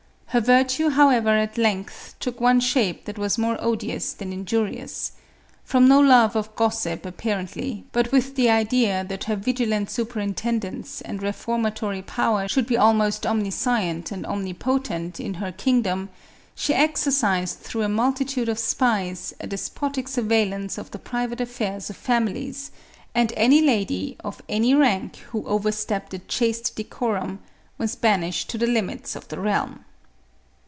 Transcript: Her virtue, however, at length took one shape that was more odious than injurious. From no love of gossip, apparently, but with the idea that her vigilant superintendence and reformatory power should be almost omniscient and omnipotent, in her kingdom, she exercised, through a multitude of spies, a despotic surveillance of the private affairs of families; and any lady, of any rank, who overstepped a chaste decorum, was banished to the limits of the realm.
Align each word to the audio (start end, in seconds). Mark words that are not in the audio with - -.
Her 0.33 0.39
virtue, 0.39 0.91
however, 0.91 1.37
at 1.37 1.57
length 1.57 2.15
took 2.21 2.39
one 2.39 2.61
shape 2.61 3.03
that 3.03 3.17
was 3.17 3.37
more 3.37 3.57
odious 3.59 4.13
than 4.13 4.31
injurious. 4.31 5.11
From 5.65 5.89
no 5.89 5.99
love 5.99 6.37
of 6.37 6.55
gossip, 6.55 7.05
apparently, 7.05 7.83
but 7.91 8.13
with 8.13 8.35
the 8.35 8.49
idea 8.49 9.03
that 9.09 9.25
her 9.25 9.35
vigilant 9.35 9.91
superintendence 9.91 11.01
and 11.01 11.21
reformatory 11.21 12.01
power 12.01 12.47
should 12.47 12.65
be 12.65 12.77
almost 12.77 13.25
omniscient 13.27 14.09
and 14.13 14.25
omnipotent, 14.25 15.19
in 15.19 15.33
her 15.33 15.51
kingdom, 15.51 16.07
she 16.55 16.73
exercised, 16.73 17.59
through 17.59 17.83
a 17.83 17.89
multitude 17.89 18.47
of 18.47 18.57
spies, 18.57 19.33
a 19.41 19.47
despotic 19.47 20.07
surveillance 20.07 20.77
of 20.77 20.91
the 20.91 20.97
private 20.99 21.41
affairs 21.41 21.89
of 21.89 21.97
families; 21.97 22.71
and 23.13 23.33
any 23.35 23.59
lady, 23.61 24.15
of 24.23 24.41
any 24.47 24.73
rank, 24.73 25.17
who 25.31 25.45
overstepped 25.45 26.13
a 26.13 26.19
chaste 26.19 26.73
decorum, 26.77 27.39
was 27.77 27.97
banished 27.97 28.49
to 28.49 28.57
the 28.57 28.65
limits 28.65 29.13
of 29.17 29.27
the 29.27 29.37
realm. 29.37 29.83